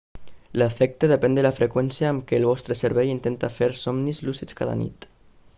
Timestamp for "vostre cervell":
2.53-3.13